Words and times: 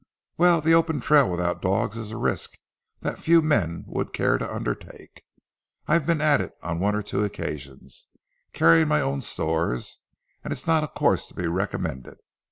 "Well, 0.35 0.61
the 0.61 0.73
open 0.73 0.99
trail 0.99 1.29
without 1.29 1.61
dogs 1.61 1.95
is 1.95 2.11
a 2.11 2.17
risk 2.17 2.57
that 3.01 3.19
few 3.19 3.39
men 3.39 3.83
would 3.85 4.13
care 4.13 4.39
to 4.39 4.51
undertake. 4.51 5.21
I've 5.87 6.07
been 6.07 6.21
at 6.21 6.41
it 6.41 6.53
on 6.63 6.79
one 6.79 6.95
or 6.95 7.03
two 7.03 7.23
occasions, 7.23 8.07
carrying 8.51 8.87
my 8.87 9.01
own 9.01 9.21
stores, 9.21 9.99
and 10.43 10.51
it's 10.51 10.65
not 10.65 10.83
a 10.83 10.87
course 10.87 11.27
to 11.27 11.35
be 11.35 11.45
recommended. 11.45 12.17